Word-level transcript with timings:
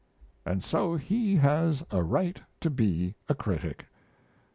And 0.47 0.63
so 0.63 0.95
he 0.95 1.35
has 1.35 1.83
a 1.91 2.01
right 2.01 2.41
to 2.61 2.71
be 2.71 3.13
a 3.29 3.35
critic. 3.35 3.85